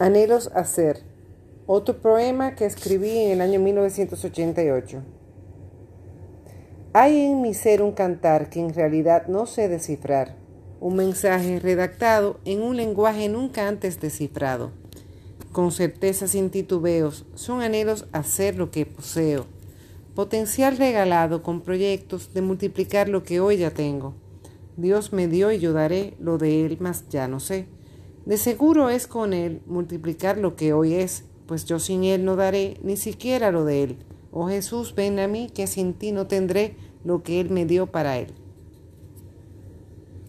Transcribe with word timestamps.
Anhelos 0.00 0.52
hacer. 0.54 1.02
Otro 1.66 2.00
poema 2.00 2.54
que 2.54 2.66
escribí 2.66 3.10
en 3.18 3.32
el 3.32 3.40
año 3.40 3.58
1988. 3.58 5.02
Hay 6.92 7.20
en 7.22 7.42
mi 7.42 7.52
ser 7.52 7.82
un 7.82 7.90
cantar 7.90 8.48
que 8.48 8.60
en 8.60 8.72
realidad 8.72 9.26
no 9.26 9.46
sé 9.46 9.68
descifrar, 9.68 10.36
un 10.78 10.94
mensaje 10.94 11.58
redactado 11.58 12.38
en 12.44 12.62
un 12.62 12.76
lenguaje 12.76 13.28
nunca 13.28 13.66
antes 13.66 14.00
descifrado. 14.00 14.70
Con 15.50 15.72
certeza 15.72 16.28
sin 16.28 16.50
titubeos, 16.50 17.26
son 17.34 17.60
anhelos 17.60 18.06
hacer 18.12 18.54
lo 18.54 18.70
que 18.70 18.86
poseo, 18.86 19.46
potencial 20.14 20.76
regalado 20.76 21.42
con 21.42 21.60
proyectos 21.60 22.32
de 22.32 22.42
multiplicar 22.42 23.08
lo 23.08 23.24
que 23.24 23.40
hoy 23.40 23.56
ya 23.56 23.72
tengo. 23.72 24.14
Dios 24.76 25.12
me 25.12 25.26
dio 25.26 25.50
y 25.50 25.58
yo 25.58 25.72
daré 25.72 26.14
lo 26.20 26.38
de 26.38 26.64
él, 26.64 26.76
más 26.78 27.08
ya 27.08 27.26
no 27.26 27.40
sé. 27.40 27.66
De 28.26 28.36
seguro 28.36 28.90
es 28.90 29.06
con 29.06 29.32
Él 29.32 29.62
multiplicar 29.66 30.38
lo 30.38 30.56
que 30.56 30.72
hoy 30.72 30.94
es, 30.94 31.24
pues 31.46 31.64
yo 31.64 31.78
sin 31.78 32.04
Él 32.04 32.24
no 32.24 32.36
daré 32.36 32.78
ni 32.82 32.96
siquiera 32.96 33.50
lo 33.50 33.64
de 33.64 33.82
Él. 33.82 33.96
Oh 34.30 34.48
Jesús, 34.48 34.94
ven 34.94 35.18
a 35.18 35.28
mí, 35.28 35.50
que 35.52 35.66
sin 35.66 35.94
ti 35.94 36.12
no 36.12 36.26
tendré 36.26 36.76
lo 37.04 37.22
que 37.22 37.40
Él 37.40 37.50
me 37.50 37.64
dio 37.64 37.86
para 37.86 38.18
Él. 38.18 38.34